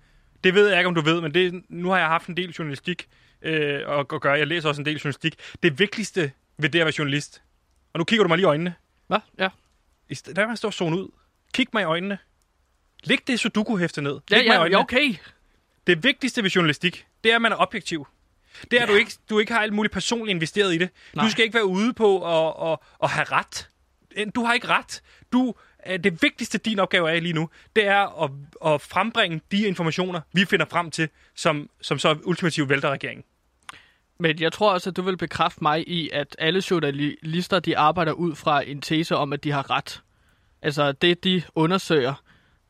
[0.43, 2.51] Det ved jeg ikke, om du ved, men det, nu har jeg haft en del
[2.51, 3.07] journalistik
[3.41, 4.33] øh, og, og gøre.
[4.33, 5.35] Jeg læser også en del journalistik.
[5.63, 7.41] Det vigtigste ved det at være journalist,
[7.93, 8.73] og nu kigger du mig lige i øjnene.
[9.07, 9.19] Hvad?
[9.37, 9.49] Ja.
[10.09, 11.07] I stedet for at stå zone ud,
[11.53, 12.17] kig mig i øjnene.
[13.03, 14.19] Læg det Sudoku-hæfte ned.
[14.29, 15.15] Læg ja, ja, mig i okay.
[15.87, 18.07] Det vigtigste ved journalistik, det er, at man er objektiv.
[18.61, 18.83] Det er, ja.
[18.83, 20.89] at du ikke, du ikke har alt muligt personligt investeret i det.
[21.13, 21.25] Nej.
[21.25, 23.69] Du skal ikke være ude på at, at, at have ret.
[24.35, 25.01] Du har ikke ret.
[25.33, 25.55] Du
[25.87, 28.31] det vigtigste din opgave er lige nu, det er at,
[28.73, 33.23] at frembringe de informationer, vi finder frem til, som, som så ultimativt vælter regeringen.
[34.19, 38.11] Men jeg tror også, at du vil bekræfte mig i, at alle journalister, de arbejder
[38.11, 40.03] ud fra en tese om, at de har ret.
[40.61, 42.23] Altså det, de undersøger.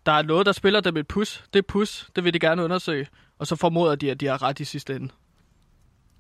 [0.06, 1.44] Der er noget, der spiller dem et pus.
[1.54, 3.08] Det pus, det vil de gerne undersøge.
[3.40, 5.10] Og så formoder de, at de har ret i sidste ende.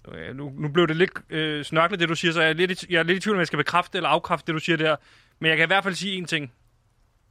[0.07, 2.85] Okay, nu, nu blev det lidt øh, snørklet, det du siger, så jeg er, lidt
[2.89, 4.95] jeg er lidt i tvivl, om jeg skal bekræfte eller afkræfte det, du siger der.
[5.39, 6.53] Men jeg kan i hvert fald sige en ting.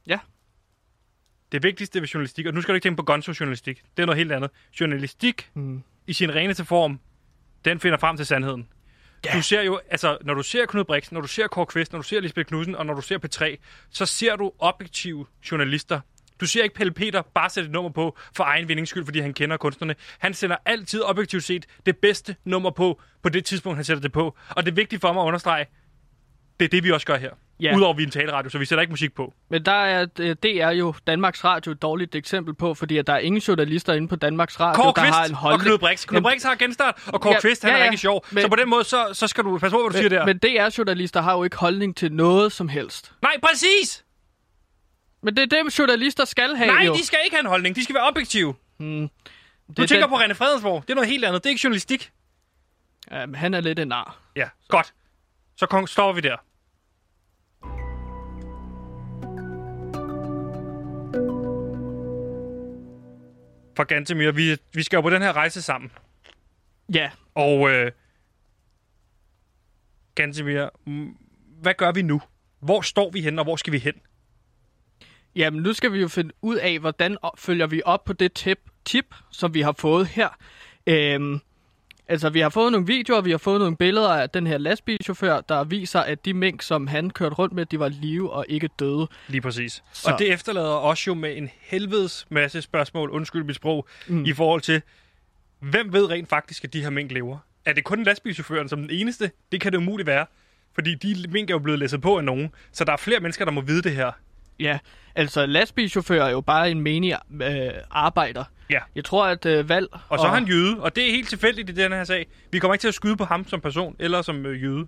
[0.07, 0.19] Ja.
[1.51, 4.17] Det vigtigste ved journalistik, og nu skal du ikke tænke på gonzo-journalistik, det er noget
[4.17, 4.51] helt andet.
[4.79, 5.83] Journalistik mm.
[6.07, 6.99] i sin reneste form,
[7.65, 8.67] den finder frem til sandheden.
[9.25, 9.33] Ja.
[9.33, 11.99] Du ser jo, altså, når du ser Knud Brix, når du ser Kåre Kvist, når
[11.99, 13.57] du ser Lisbeth Knudsen, og når du ser P3,
[13.89, 15.99] så ser du objektive journalister.
[16.39, 19.19] Du ser ikke Pelle Peter bare sætte et nummer på for egen vindings skyld, fordi
[19.19, 19.95] han kender kunstnerne.
[20.19, 24.11] Han sender altid objektivt set det bedste nummer på, på det tidspunkt, han sætter det
[24.11, 24.37] på.
[24.49, 25.65] Og det er vigtigt for mig at understrege,
[26.59, 27.29] det er det, vi også gør her.
[27.59, 27.75] Ja.
[27.75, 29.33] Udover vi er en taleradio, så vi sætter ikke musik på.
[29.49, 33.13] Men der er, det er jo Danmarks Radio et dårligt eksempel på, fordi at der
[33.13, 35.61] er ingen journalister inde på Danmarks Radio, Kåre der Kvist har en holdning.
[35.61, 36.07] og Knud Brix.
[36.07, 38.25] Knud Brix har genstart, og Kåre ja, Kvist, han ja, ja, er rigtig sjov.
[38.31, 40.09] Men, så på den måde, så, så skal du passe på, hvad du men, siger
[40.09, 40.25] der.
[40.25, 43.11] Men DR-journalister har jo ikke holdning til noget som helst.
[43.21, 44.05] Nej, præcis!
[45.23, 46.93] Men det er det, journalister skal have, Nej, jo.
[46.93, 47.75] de skal ikke have en holdning.
[47.75, 48.55] De skal være objektive.
[48.77, 49.09] Hmm.
[49.67, 50.09] Det du tænker den...
[50.09, 50.81] på René Fredensborg.
[50.81, 51.43] Det er noget helt andet.
[51.43, 52.11] Det er ikke journalistik.
[53.11, 54.17] Ja, han er lidt en nar.
[54.35, 54.67] Ja, så.
[54.69, 54.93] godt.
[55.57, 56.37] Så stopper vi der.
[63.79, 64.31] For Gantemir.
[64.31, 65.91] Vi, vi skal jo på den her rejse sammen.
[66.93, 67.11] Ja.
[67.35, 67.91] Og øh,
[70.15, 70.69] Gantemir,
[71.61, 72.21] hvad gør vi nu?
[72.59, 73.93] Hvor står vi hen, og hvor skal vi hen?
[75.35, 78.59] Jamen, nu skal vi jo finde ud af, hvordan følger vi op på det tip,
[78.85, 80.29] tip som vi har fået her.
[80.87, 81.39] Øhm,
[82.09, 85.41] altså, vi har fået nogle videoer, vi har fået nogle billeder af den her lastbilchauffør,
[85.41, 88.69] der viser, at de mink, som han kørte rundt med, de var live og ikke
[88.79, 89.07] døde.
[89.27, 89.83] Lige præcis.
[89.93, 90.11] Så.
[90.11, 94.25] Og det efterlader os jo med en helvedes masse spørgsmål, undskyld mit sprog, Mm.
[94.25, 94.81] i forhold til,
[95.59, 97.37] hvem ved rent faktisk, at de her mink lever?
[97.65, 99.31] Er det kun lastbilchaufføren som den eneste?
[99.51, 100.25] Det kan det umuligt være.
[100.73, 102.49] Fordi de mink er jo blevet læsset på af nogen.
[102.71, 104.11] Så der er flere mennesker, der må vide det her.
[104.59, 104.79] Ja,
[105.15, 108.43] altså lastbilchauffør er jo bare en menig øh, arbejder.
[108.69, 108.79] Ja.
[108.95, 109.87] Jeg tror, at øh, valg...
[110.09, 112.27] Og så er han jøde, og det er helt tilfældigt i den her sag.
[112.51, 114.87] Vi kommer ikke til at skyde på ham som person, eller som øh, jøde.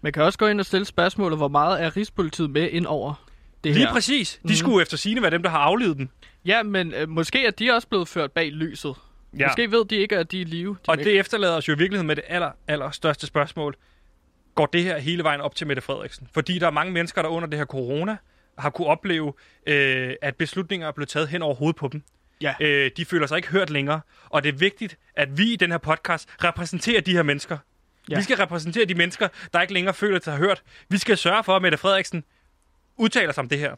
[0.00, 3.26] Man kan også gå ind og stille spørgsmålet, hvor meget er Rigspolitiet med ind over
[3.64, 3.92] det Lige her?
[3.92, 4.34] præcis.
[4.42, 4.54] De Mhm.
[4.54, 6.08] skulle efter sine være dem, der har aflevet dem.
[6.44, 8.94] Ja, men øh, måske er de også blevet ført bag lyset.
[9.38, 9.46] Ja.
[9.46, 10.70] Måske ved de ikke, at de er i live.
[10.86, 13.74] De Og det efterlader os jo i virkeligheden med det aller, aller største spørgsmål.
[14.54, 16.28] Går det her hele vejen op til Mette Frederiksen?
[16.34, 18.16] Fordi der er mange mennesker, der under det her corona
[18.58, 19.32] har kunne opleve,
[19.66, 22.02] øh, at beslutninger er blevet taget hen over hovedet på dem.
[22.42, 22.54] Ja.
[22.60, 24.00] Øh, de føler sig ikke hørt længere.
[24.28, 27.58] Og det er vigtigt, at vi i den her podcast repræsenterer de her mennesker.
[28.10, 28.16] Ja.
[28.16, 30.62] Vi skal repræsentere de mennesker, der ikke længere føler sig hørt.
[30.88, 32.24] Vi skal sørge for, at Mette Frederiksen
[32.96, 33.74] udtaler sig om det her.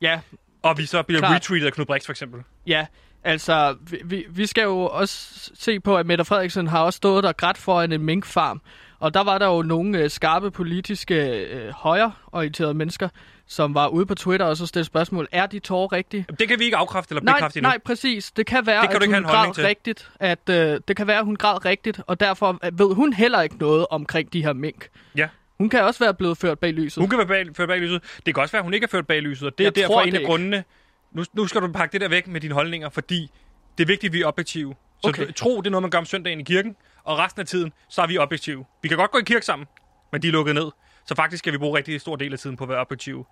[0.00, 0.20] Ja,
[0.62, 1.34] Og vi så bliver Klart.
[1.36, 2.42] retweetet af Knud Brix for eksempel.
[2.66, 2.86] Ja,
[3.24, 7.24] altså, vi, vi, vi skal jo også se på, at Mette Frederiksen har også stået
[7.24, 8.60] der grædt foran en minkfarm.
[9.04, 11.14] Og der var der jo nogle øh, skarpe politiske
[11.44, 13.08] øh, højreorienterede mennesker,
[13.46, 16.26] som var ude på Twitter og så stillede spørgsmål, er de tårer rigtige?
[16.38, 17.68] Det kan vi ikke afkræfte eller Nej, bekræfte endnu.
[17.68, 18.32] nej, præcis.
[18.32, 19.64] Det kan være, Det kan at hun græd til.
[19.64, 20.10] rigtigt.
[20.20, 23.40] At, øh, det kan være, at hun græd rigtigt, og derfor øh, ved hun heller
[23.42, 24.88] ikke noget omkring de her mink.
[25.16, 25.28] Ja.
[25.58, 27.00] Hun kan også være blevet ført bag lyset.
[27.00, 28.02] Hun kan være bag, ført bag lyset.
[28.26, 29.76] Det kan også være, at hun ikke er ført bag lyset, og det er Jeg
[29.76, 30.28] derfor tror en det af ikke.
[30.30, 30.64] grundene.
[31.12, 33.30] Nu, nu skal du pakke det der væk med dine holdninger, fordi
[33.78, 34.74] det er vigtigt, at vi er objektive.
[35.02, 35.32] Så okay.
[35.32, 38.02] tro, det er noget, man gør om søndagen i kirken, og resten af tiden, så
[38.02, 38.64] er vi objektive.
[38.82, 39.68] Vi kan godt gå i kirke sammen,
[40.12, 40.70] men de er lukket ned.
[41.06, 43.24] Så faktisk skal vi bruge rigtig stor del af tiden på at være objektive.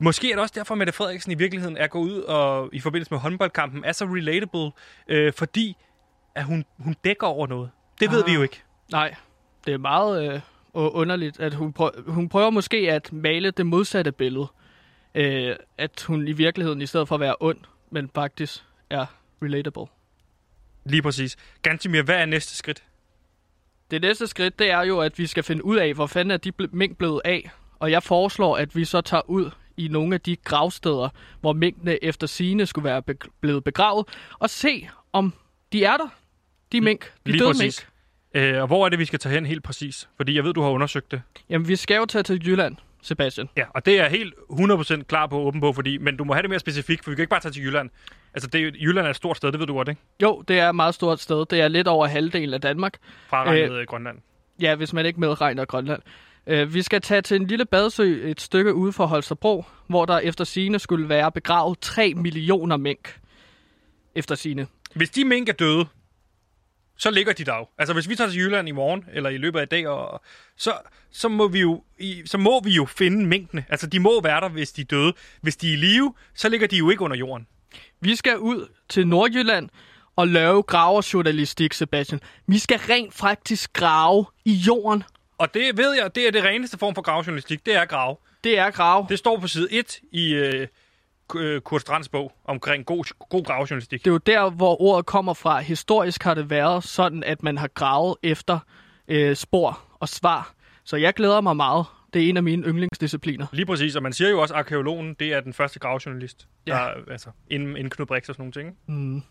[0.00, 2.80] Måske er det også derfor, at Mette Frederiksen i virkeligheden er gået ud og i
[2.80, 4.70] forbindelse med håndboldkampen er så relatable,
[5.08, 5.76] øh, fordi
[6.34, 7.70] at hun, hun dækker over noget.
[8.00, 8.28] Det ved Ah.
[8.28, 8.62] vi jo ikke.
[8.92, 9.14] Nej,
[9.66, 10.40] det er meget øh,
[10.74, 14.46] underligt, at hun, prøver, hun prøver måske at male det modsatte billede.
[15.14, 17.58] Øh, at hun i virkeligheden, i stedet for at være ond,
[17.90, 19.06] men faktisk er
[19.42, 19.86] relatable.
[20.88, 21.36] Lige præcis.
[21.62, 22.82] Gantimir, hvad er næste skridt?
[23.90, 26.36] Det næste skridt, det er jo, at vi skal finde ud af, hvor fanden er
[26.36, 27.50] de ble- mink blevet af.
[27.78, 31.08] Og jeg foreslår, at vi så tager ud i nogle af de gravsteder,
[31.40, 34.06] hvor minkene efter sine skulle være be- blevet begravet,
[34.38, 35.34] og se, om
[35.72, 36.08] de er der.
[36.72, 37.86] De mink, de Lige døde præcis.
[38.34, 38.44] mink.
[38.54, 40.08] Øh, og hvor er det, vi skal tage hen helt præcis?
[40.16, 41.22] Fordi jeg ved, du har undersøgt det.
[41.48, 43.48] Jamen, vi skal jo tage til Jylland, Sebastian.
[43.56, 46.32] Ja, og det er jeg helt 100% klar på åben på, fordi, men du må
[46.32, 47.90] have det mere specifikt, for vi kan ikke bare tage til Jylland.
[48.34, 50.00] Altså, det Jylland er et stort sted, det ved du godt, ikke?
[50.22, 51.46] Jo, det er et meget stort sted.
[51.46, 52.94] Det er lidt over halvdelen af Danmark.
[53.28, 54.18] Fraregnet øh, Grønland.
[54.60, 56.02] Ja, hvis man ikke medregner Grønland.
[56.46, 60.18] Øh, vi skal tage til en lille badsø et stykke ude for Holstebro, hvor der
[60.18, 63.20] efter sine skulle være begravet 3 millioner mink.
[64.14, 64.66] Efter sine.
[64.94, 65.86] Hvis de mink er døde,
[66.96, 67.68] så ligger de der jo.
[67.78, 70.22] Altså, hvis vi tager til Jylland i morgen, eller i løbet af i dag, og,
[70.56, 70.72] så,
[71.10, 73.64] så, må vi jo, i, så må vi jo finde minkene.
[73.68, 75.12] Altså, de må være der, hvis de er døde.
[75.40, 77.46] Hvis de er i live, så ligger de jo ikke under jorden.
[78.00, 79.68] Vi skal ud til Nordjylland
[80.16, 82.20] og lave graverjournalistik, Sebastian.
[82.46, 85.02] Vi skal rent faktisk grave i jorden.
[85.38, 88.16] Og det ved jeg, det er det reneste form for gravjournalistik, det er grave.
[88.44, 89.06] Det er grave.
[89.08, 90.68] Det står på side 1 i øh,
[91.64, 94.04] Kurt Strands bog omkring god, god gravjournalistik.
[94.04, 95.60] Det er jo der, hvor ordet kommer fra.
[95.60, 98.58] Historisk har det været sådan, at man har gravet efter
[99.08, 100.54] øh, spor og svar.
[100.84, 101.86] Så jeg glæder mig meget.
[102.14, 103.46] Det er en af mine yndlingsdiscipliner.
[103.52, 106.48] Lige præcis, og man siger jo også, at arkeologen, det er den første gravjournalist.
[106.66, 106.72] Ja.
[106.72, 108.76] Der, altså, inden, inden Knud Brix og sådan nogle ting.
[108.86, 109.22] Mm.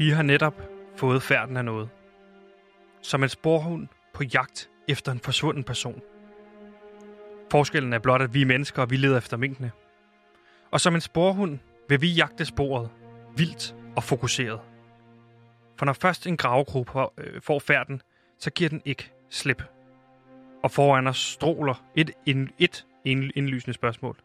[0.00, 0.62] Vi har netop
[0.96, 1.88] fået færden af noget.
[3.02, 6.02] Som en sporhund på jagt efter en forsvunden person.
[7.50, 9.70] Forskellen er blot, at vi er mennesker, og vi leder efter minkene.
[10.70, 11.58] Og som en sporhund
[11.88, 12.90] vil vi jagte sporet,
[13.36, 14.60] vildt og fokuseret.
[15.78, 18.02] For når først en gravegruppe øh, får færden,
[18.38, 19.62] så giver den ikke slip.
[20.62, 24.16] Og foran os stråler et, et, et indlysende spørgsmål.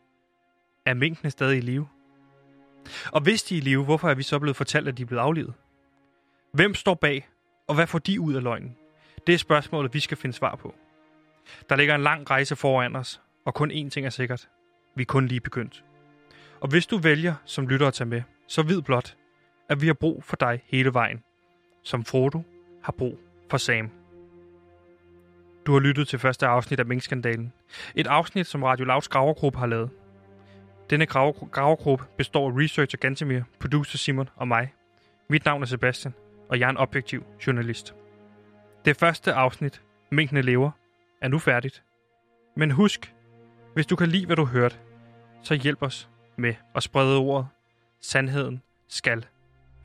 [0.86, 1.88] Er minkene stadig i live?
[3.12, 5.08] Og hvis de er i live, hvorfor er vi så blevet fortalt, at de er
[5.08, 5.54] blevet aflivet?
[6.56, 7.28] Hvem står bag,
[7.68, 8.78] og hvad får de ud af løgnen?
[9.28, 10.76] Det er spørgsmålet, vi skal finde svar på.
[11.70, 14.50] Der ligger en lang rejse foran os, og kun én ting er sikkert.
[14.96, 15.84] Vi er kun lige begyndt.
[16.62, 19.16] Og hvis du vælger som lytter at tage med, så vid blot,
[19.70, 21.24] at vi har brug for dig hele vejen,
[21.84, 22.42] som Frodo
[22.84, 23.90] har brug for Sam.
[25.66, 27.54] Du har lyttet til første afsnit af Minkskandalen.
[27.96, 29.90] Et afsnit, som Radio Louds gravergruppe har lavet.
[30.90, 34.74] Denne gravergruppe består af researcher Gantemir, producer Simon og mig.
[35.30, 36.14] Mit navn er Sebastian,
[36.50, 37.96] og jeg er en objektiv journalist.
[38.86, 39.82] Det første afsnit,
[40.12, 40.72] Minkene lever,
[41.22, 41.84] er nu færdigt.
[42.56, 43.16] Men husk,
[43.74, 44.76] hvis du kan lide, hvad du hørte,
[45.42, 47.48] så hjælp os med at sprede ordet.
[48.02, 49.26] Sandheden skal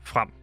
[0.03, 0.40] frem.